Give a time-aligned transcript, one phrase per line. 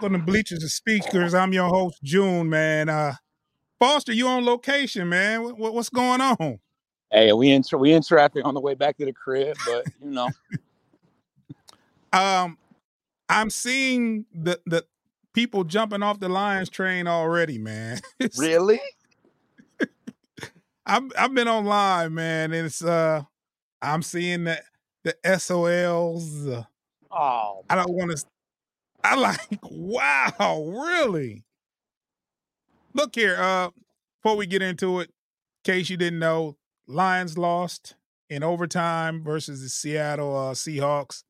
[0.00, 1.34] Welcome to Bleachers and Speakers.
[1.34, 2.88] I'm your host, June, man.
[2.88, 3.16] Uh,
[3.78, 5.42] Foster, you on location, man.
[5.42, 6.58] What, what's going on?
[7.12, 10.10] Hey, we in we in traffic on the way back to the crib, but you
[10.10, 10.30] know.
[12.14, 12.56] um,
[13.28, 14.86] I'm seeing the the
[15.34, 18.00] people jumping off the Lions train already, man.
[18.38, 18.80] really?
[20.86, 23.20] I've I've been online, man, and it's uh
[23.82, 24.62] I'm seeing that
[25.04, 26.48] the SOLs.
[26.48, 26.62] Uh,
[27.10, 28.24] oh, I don't want to.
[29.02, 31.44] I like, wow, really?
[32.94, 33.70] Look here, uh,
[34.22, 35.10] before we get into it,
[35.64, 36.56] in case you didn't know,
[36.86, 37.94] Lions lost
[38.28, 41.24] in overtime versus the Seattle uh, Seahawks.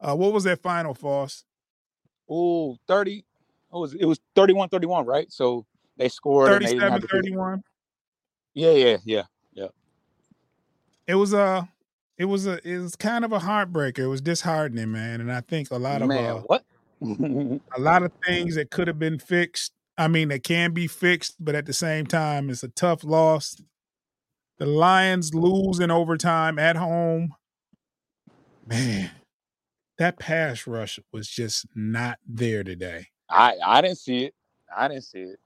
[0.00, 1.44] Uh, what was that final, Foss?
[2.28, 3.24] Oh, 30.
[3.70, 4.02] What was it?
[4.02, 5.30] it was 31 31, right?
[5.32, 5.66] So
[5.96, 7.62] they scored 37 31.
[8.54, 9.68] Yeah, yeah, yeah, yeah.
[11.06, 11.68] It was a
[12.18, 14.00] it was a it was kind of a heartbreaker.
[14.00, 15.20] It was disheartening, man.
[15.20, 16.64] And I think a lot of man, uh, what
[17.02, 19.72] a lot of things that could have been fixed.
[19.98, 23.56] I mean, they can be fixed, but at the same time, it's a tough loss.
[24.58, 27.34] The Lions lose in overtime at home.
[28.66, 29.10] Man,
[29.98, 33.08] that pass rush was just not there today.
[33.30, 34.34] I I didn't see it.
[34.74, 35.40] I didn't see it.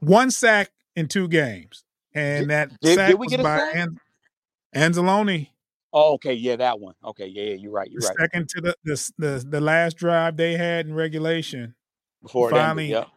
[0.00, 3.58] One sack in two games, and that did, sack did we was get a by
[3.58, 3.76] sack?
[3.76, 4.00] An-
[4.74, 5.48] Anzalone.
[5.96, 6.94] Oh, okay, yeah, that one.
[7.04, 7.88] Okay, yeah, yeah, you're right.
[7.88, 8.16] You're right.
[8.18, 11.76] Second to the, the the the last drive they had in regulation.
[12.20, 13.08] Before it finally, ended,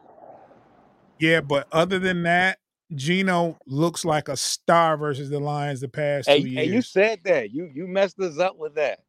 [1.18, 2.58] yeah, but other than that,
[2.94, 7.18] Geno looks like a star versus the Lions the past Hey, two hey, you said
[7.24, 7.50] that.
[7.50, 9.00] You you messed us up with that.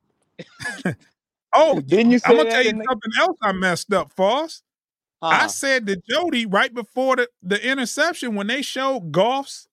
[1.53, 4.11] oh, Didn't you say I'm gonna tell you in the- something else I messed up,
[4.13, 4.63] Foss.
[5.21, 5.47] I Huh.
[5.49, 9.67] said to Jody right before the, the interception when they showed Goff's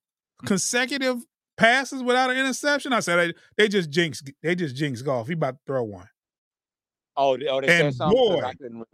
[0.44, 1.24] consecutive
[1.56, 2.92] passes without an interception.
[2.92, 3.34] I said they,
[3.64, 5.26] they just jinx they just jinx Goff.
[5.26, 6.08] He about to throw one.
[7.16, 8.18] Oh, oh, they And said something.
[8.18, 8.86] boy- I couldn't really.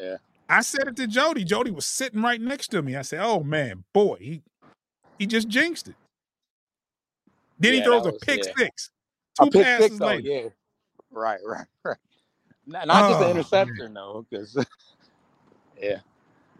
[0.00, 0.16] Yeah.
[0.48, 1.44] I said it to Jody.
[1.44, 2.94] Jody was sitting right next to me.
[2.96, 4.42] I said, "Oh man, boy, he
[5.18, 5.94] he just jinxed it."
[7.58, 8.52] Then he throws that a pick yeah.
[8.56, 8.90] six.
[9.40, 10.28] A Two pick passes six, though, later.
[10.28, 10.48] yeah.
[11.10, 11.96] Right, right, right.
[12.66, 13.30] Not, not just Oh, an man.
[13.36, 14.66] interception though, because
[15.80, 15.98] yeah.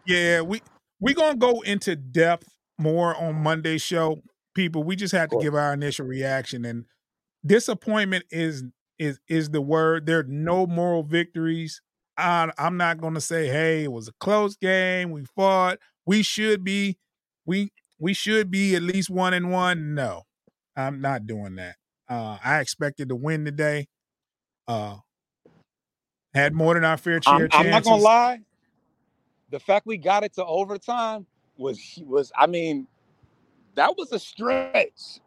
[0.06, 0.62] Yeah, we
[1.00, 2.48] we gonna go into depth
[2.78, 4.22] more on Monday's show,
[4.56, 4.82] people.
[4.82, 6.86] We just had to give our initial reaction, and
[7.44, 8.64] disappointment is
[8.98, 10.06] is is the word.
[10.06, 11.80] There are no moral victories.
[12.16, 15.10] I, I'm not gonna say, hey, it was a close game.
[15.12, 15.78] We fought.
[16.06, 16.98] We should be.
[17.44, 19.94] We we should be at least one and one.
[19.94, 20.22] No,
[20.74, 21.76] I'm not doing that.
[22.08, 23.86] Uh, I expected to win today.
[24.66, 24.96] Uh,
[26.34, 27.34] had more than our fair share.
[27.34, 28.40] I'm, I'm not gonna lie.
[29.50, 32.86] The fact we got it to overtime was was I mean,
[33.76, 35.20] that was a stretch.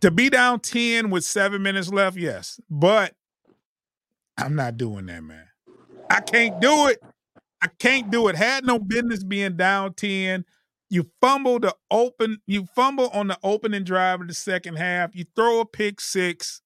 [0.00, 2.60] to be down 10 with seven minutes left, yes.
[2.68, 3.14] But
[4.36, 5.46] I'm not doing that, man.
[6.08, 7.02] I can't do it.
[7.62, 8.36] I can't do it.
[8.36, 10.44] Had no business being down 10.
[10.88, 15.14] You fumble the open, you fumble on the opening drive of the second half.
[15.14, 16.62] You throw a pick six.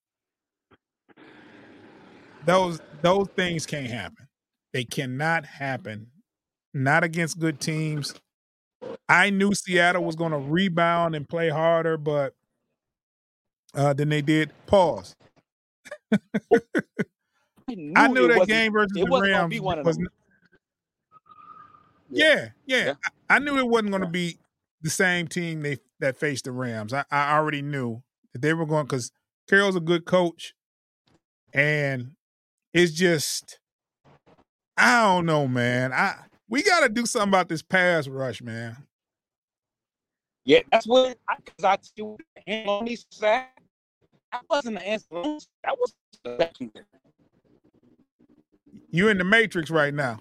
[2.47, 4.29] Those those things can't happen.
[4.73, 6.09] They cannot happen.
[6.73, 8.15] Not against good teams.
[9.09, 12.34] I knew Seattle was going to rebound and play harder, but
[13.75, 14.50] uh, than they did.
[14.66, 15.15] Pause.
[16.12, 19.98] I knew, I knew that game versus the Rams be one of was.
[22.10, 22.84] Yeah, yeah.
[22.84, 22.94] Yeah.
[23.28, 24.38] I, I knew it wasn't going to be
[24.82, 26.93] the same team they that faced the Rams.
[26.93, 28.02] I, I already knew
[28.32, 29.11] that they were going because
[29.49, 30.55] Carroll's a good coach,
[31.52, 32.12] and
[32.73, 33.58] it's just
[34.76, 35.93] I don't know, man.
[35.93, 36.17] I
[36.49, 38.76] we got to do something about this pass rush, man.
[40.44, 43.61] Yeah, that's what I because I, tell you Anthony sack.
[44.32, 45.06] That wasn't the answer.
[45.12, 46.85] That was the secondary.
[48.91, 50.20] You in the matrix right now.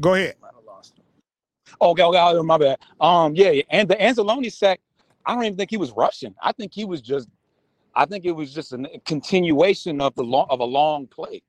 [0.00, 0.36] Go ahead.
[0.40, 1.04] Might have lost him.
[1.80, 2.78] Okay, okay, okay, my bad.
[3.00, 4.80] Um, yeah, yeah, and the Anzalone sack,
[5.26, 6.34] I don't even think he was rushing.
[6.40, 7.28] I think he was just,
[7.94, 11.42] I think it was just a continuation of the long of a long play.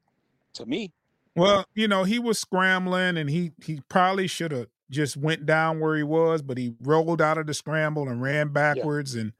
[0.53, 0.91] To me,
[1.35, 5.79] Well, you know, he was scrambling and he he probably should have just went down
[5.79, 9.33] where he was, but he rolled out of the scramble and ran backwards and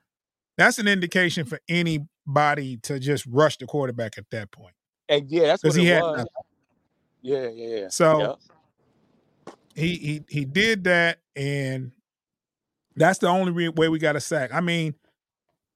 [0.57, 4.73] that's an indication for anybody to just rush the quarterback at that point.
[5.07, 6.17] and yeah, that's what Because he had was.
[6.17, 6.31] nothing.
[7.21, 7.87] Yeah, yeah, yeah.
[7.89, 8.37] So
[9.47, 9.53] yeah.
[9.75, 11.91] he he he did that and
[12.95, 14.53] that's the only re- way we got a sack.
[14.53, 14.95] I mean,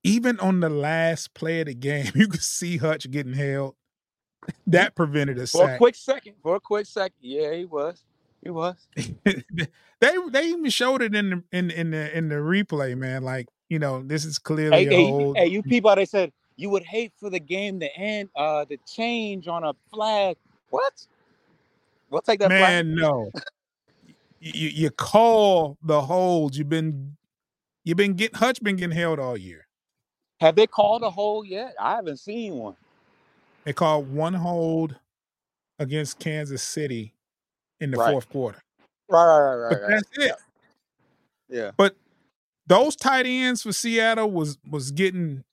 [0.03, 3.75] even on the last play of the game, you could see Hutch getting held.
[4.67, 8.03] That prevented a for a quick second, for a quick second, yeah, he was,
[8.43, 8.75] he was.
[8.95, 13.23] they they even showed it in the in in the in the replay, man.
[13.23, 15.37] Like you know, this is clearly Hey, a hey, hold.
[15.37, 18.77] hey, you people, they said you would hate for the game to end, uh, to
[18.85, 20.35] change on a flag.
[20.69, 21.05] What?
[22.09, 22.59] We'll take that flag.
[22.59, 23.31] Man, no.
[24.39, 26.57] you, you call the holds.
[26.57, 27.15] You've been
[27.83, 29.67] you've been getting Hutch been getting held all year.
[30.41, 31.75] Have they called a hold yet?
[31.79, 32.75] I haven't seen one.
[33.63, 34.97] They called one hold
[35.79, 37.13] against Kansas City
[37.79, 38.11] in the Right.
[38.11, 38.61] fourth quarter.
[39.09, 39.89] Right, right, right, But right.
[39.93, 40.03] right.
[40.17, 40.35] that's it.
[41.49, 41.71] Yeah.
[41.77, 41.95] But
[42.65, 45.43] those tight ends for Seattle was was getting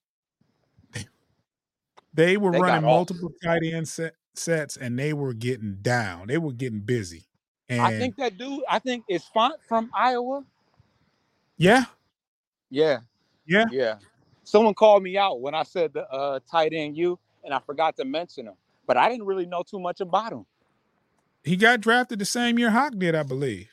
[2.13, 6.27] they were They running multiple tight end set, sets and they were getting down.
[6.27, 7.25] They were getting busy.
[7.69, 10.43] And I think that dude, I think it's Fant from Iowa.
[11.57, 11.85] yeah,
[12.69, 12.99] Yeah.
[13.45, 13.65] Yeah.
[13.71, 13.97] Yeah.
[14.43, 17.95] Someone called me out when I said the uh, tight end you, and I forgot
[17.97, 18.55] to mention him.
[18.85, 20.45] But I didn't really know too much about him.
[21.43, 23.69] He got drafted the same year Hawk did, I believe.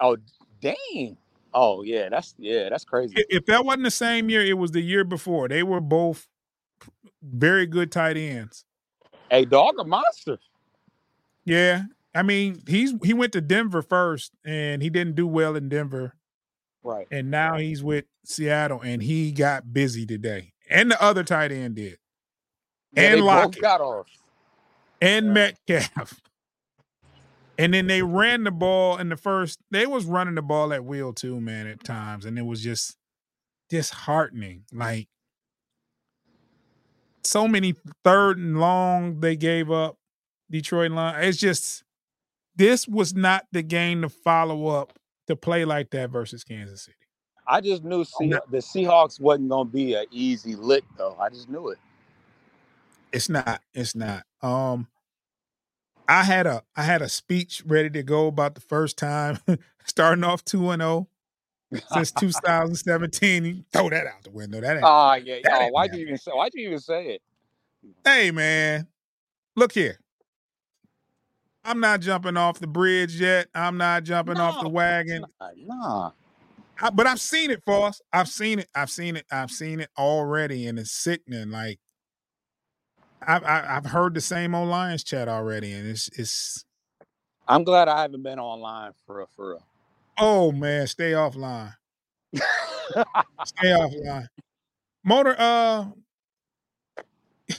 [0.00, 0.16] Oh,
[0.60, 1.16] dang.
[1.52, 2.08] Oh, yeah.
[2.08, 3.14] That's yeah, that's crazy.
[3.28, 5.48] If that wasn't the same year, it was the year before.
[5.48, 6.26] They were both
[7.22, 8.64] very good tight ends.
[9.30, 10.38] A dog, a monster.
[11.44, 11.82] Yeah.
[12.14, 16.14] I mean, he's he went to Denver first and he didn't do well in Denver.
[16.82, 17.06] Right.
[17.10, 20.52] And now he's with Seattle and he got busy today.
[20.70, 21.98] And the other tight end did.
[22.94, 23.60] Yeah, And Lockett.
[23.62, 24.06] got off.
[25.00, 25.54] And Right.
[25.68, 26.20] Metcalf.
[27.60, 29.58] And then they ran the ball in the first.
[29.70, 32.24] They was running the ball at will too, man, at times.
[32.24, 32.96] And it was just
[33.68, 34.64] disheartening.
[34.72, 35.08] Like
[37.22, 39.98] so many third and long they gave up.
[40.50, 41.22] Detroit line.
[41.22, 41.84] It's just
[42.56, 44.94] this was not the game to follow up
[45.26, 46.96] to play like that versus Kansas City.
[47.46, 48.40] I just knew Se- no.
[48.50, 51.14] the Seahawks wasn't gonna be an easy lick though.
[51.20, 51.78] I just knew it.
[53.12, 53.60] It's not.
[53.74, 54.24] It's not.
[54.40, 54.86] Um
[56.10, 59.38] I had a I had a speech ready to go about the first time
[59.86, 61.08] starting off 2 and 0
[61.86, 63.44] since 2017.
[63.44, 64.60] You Throw that out the window.
[64.60, 65.38] That ain't Ah, yeah.
[65.44, 67.22] That Oh, ain't why'd you even say why'd you even say it?
[68.04, 68.88] Hey man,
[69.54, 70.00] look here.
[71.64, 73.46] I'm not jumping off the bridge yet.
[73.54, 75.24] I'm not jumping off the wagon.
[75.64, 76.10] Nah.
[76.80, 78.00] I, but I've seen it, Foss.
[78.12, 78.68] I've seen it.
[78.74, 79.26] I've seen it.
[79.30, 81.50] I've seen it already, and it's sickening.
[81.50, 81.78] Like
[83.26, 86.64] I've I, I've heard the same old Lions chat already, and it's it's
[87.46, 89.66] I'm glad I haven't been online for real, for real.
[90.18, 91.74] oh man, stay offline.
[92.34, 94.28] Stay offline.
[95.04, 95.86] Motor, uh,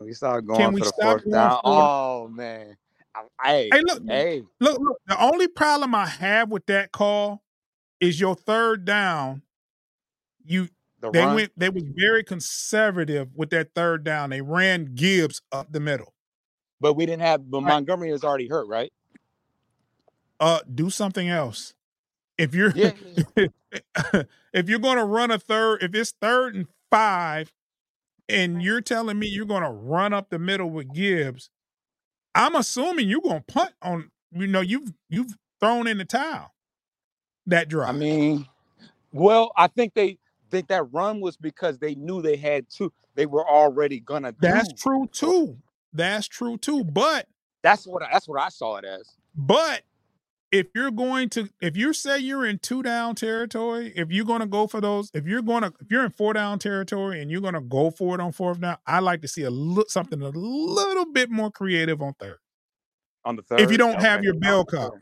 [0.00, 1.60] we started Can going we for the stop fourth going down.
[1.64, 2.76] Oh man.
[3.44, 4.42] Hey, hey, look, hey.
[4.60, 4.98] look, look.
[5.06, 7.42] The only problem I have with that call
[8.00, 9.42] is your third down.
[10.44, 10.68] You
[11.04, 11.34] The they run.
[11.34, 11.52] went.
[11.56, 14.30] They was very conservative with that third down.
[14.30, 16.14] They ran Gibbs up the middle.
[16.80, 17.68] But we didn't have but Right.
[17.68, 18.92] Montgomery was already hurt, right?
[20.40, 21.74] Uh, do something else.
[22.38, 22.92] If you're Yeah.
[24.52, 27.52] if you're going to run a third, if it's third and five,
[28.28, 31.50] and you're telling me you're going to run up the middle with Gibbs,
[32.34, 34.10] I'm assuming you're going to punt on.
[34.32, 36.52] You know, you've you've thrown in the towel.
[37.46, 37.90] That drive.
[37.90, 38.48] I mean,
[39.12, 40.18] well, I think they
[40.54, 42.92] think that run was because they knew they had two.
[43.14, 44.38] They were already gonna do.
[44.40, 45.56] that's true too.
[45.92, 46.84] That's true too.
[46.84, 47.26] But
[47.62, 49.16] That's what I, that's what I saw it as.
[49.34, 49.82] but
[50.52, 54.40] if you're going to if you say you're in two down territory, if you're going
[54.40, 57.28] to go for those, if you're going to if you're in four down territory and
[57.30, 59.90] you're going to go for it on fourth down, I like to see a look
[59.90, 62.38] something a little bit more creative on third.
[63.24, 63.60] On the third.
[63.60, 64.92] If you don't have your bell cow.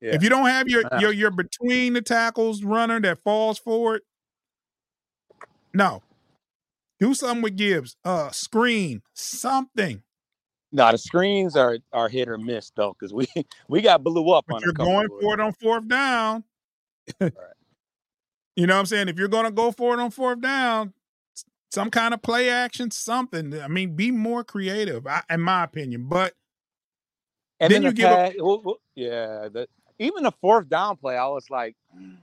[0.00, 0.16] Yeah.
[0.16, 0.98] If you don't have your uh.
[0.98, 4.00] your your between the tackles runner that falls forward,
[5.74, 6.02] no.
[7.00, 7.96] Do something with Gibbs.
[8.04, 10.02] Uh screen, something.
[10.72, 13.26] No, the screens are are hit or miss though, because we
[13.68, 14.60] we got blew up But on.
[14.62, 16.44] you're going for it on fourth down.
[18.54, 19.08] You know what I'm saying?
[19.08, 20.92] If you're going to go for it on fourth down,
[21.70, 23.58] some kind of play action, something.
[23.58, 26.06] I mean, be more creative, in my opinion.
[26.06, 26.34] But
[27.60, 31.16] And Then you the give up- pass, well, yeah, the, even the fourth down play,
[31.16, 32.18] I was like, "Mm,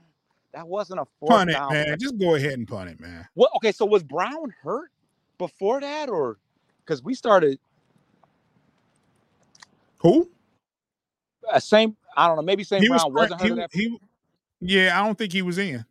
[0.52, 1.72] that wasn't a fourth punt it, down.
[1.72, 1.96] man.
[1.98, 3.26] Just go ahead and punt it, man.
[3.34, 4.90] Well, okay, so was Brown hurt
[5.38, 6.38] before that, or
[6.84, 7.58] because we started
[9.98, 10.28] Who?
[11.50, 11.96] uh, same?
[12.16, 12.42] I don't know.
[12.42, 12.82] Maybe St.
[12.82, 13.02] He was.
[13.02, 13.70] Brown wasn't hurt He, that.
[13.72, 13.98] he,
[14.60, 15.84] yeah, I don't think he was in.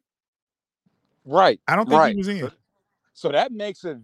[1.26, 1.60] Right.
[1.68, 2.12] I don't think right.
[2.12, 2.40] he was in.
[2.40, 2.52] So,
[3.14, 3.98] so that makes it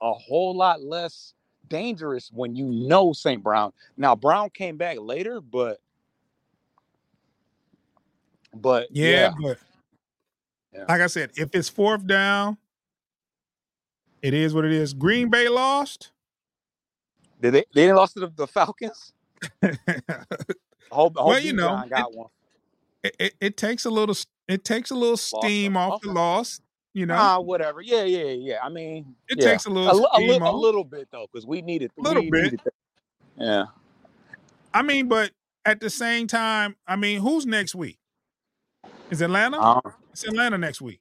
[0.00, 1.34] a whole lot less
[1.68, 3.42] dangerous when you know St.
[3.42, 3.72] Brown.
[3.96, 5.80] Now Brown came back later, but
[8.54, 9.58] but Yeah, yeah, but
[10.74, 10.84] Yeah.
[10.88, 12.56] like I said, if it's fourth down,
[14.22, 14.94] it is what it is.
[14.94, 16.12] Green Bay lost.
[17.40, 19.12] did they they didn't lost to the, the Falcons?
[19.62, 19.78] it,
[20.90, 22.28] hope Well, you know, got one.
[23.02, 24.14] it, it takes a little.
[24.48, 26.60] It takes a little steam a- off the loss.
[26.94, 27.80] You know, Ah, whatever.
[27.80, 28.58] Yeah, yeah, yeah.
[28.62, 29.50] I mean, it yeah.
[29.50, 31.90] takes a a, little li- a, li- steam a little bit though, because we needed
[31.98, 32.60] a Little bit.
[33.38, 33.64] Yeah.
[34.74, 35.30] I mean, but
[35.64, 37.98] at the same time, I mean, who's next week?
[39.10, 39.58] Is Atlanta?
[39.58, 39.80] Um,
[40.12, 41.00] it's Atlanta next week.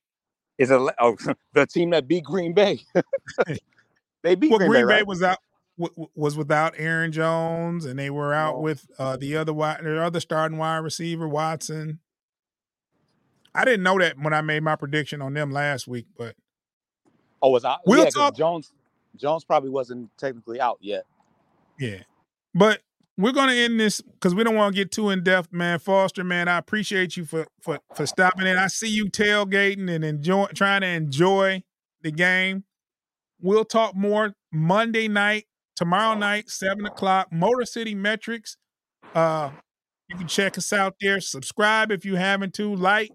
[0.58, 1.18] is a oh,
[1.54, 2.80] the team that beat Green Bay.
[4.24, 5.08] they beat Well, Green, Green Bay, Bay right?
[5.08, 5.38] was out
[5.80, 8.62] w- was without Aaron Jones, and they were out Oh.
[8.62, 12.00] with uh, the other wide, their other starting wide receiver Watson.
[13.54, 16.36] I didn't know that when I made my prediction on them last week, but
[17.42, 17.78] Oh, was I?
[17.86, 18.72] We'll yeah, talk- Jones.
[19.18, 21.04] Jones probably wasn't technically out yet.
[21.78, 22.04] yeah.
[22.54, 22.82] But
[23.22, 25.80] we're gonna end this because we don't want to get too in depth, man.
[25.80, 28.58] Foster, man, I appreciate you for for for stopping in.
[28.58, 31.64] I see you tailgating and enjoy trying to enjoy
[32.02, 32.64] the game.
[33.40, 37.32] We'll talk more Monday night, tomorrow night, seven o'clock.
[37.32, 38.58] Motor City Metrics.
[39.14, 39.52] Uh,
[40.10, 41.20] you can check us out there.
[41.20, 42.76] Subscribe if you haven't to.
[42.76, 43.12] Like,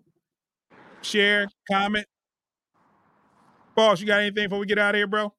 [1.02, 2.06] share, comment.
[3.74, 5.32] Boss, you got anything before we get out of here, bro?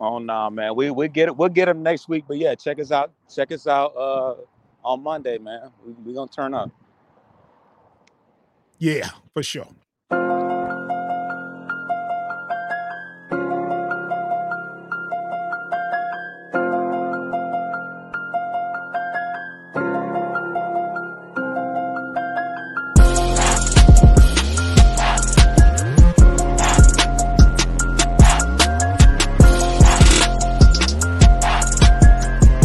[0.00, 0.76] Oh no, man.
[0.76, 1.36] We we get it.
[1.36, 2.24] We'll get them next week.
[2.28, 3.12] But yeah, check us out.
[3.34, 4.36] Check us out uh
[4.84, 5.70] on Monday, man.
[5.84, 6.70] We we gonna turn up.
[8.78, 9.68] Yeah, for sure.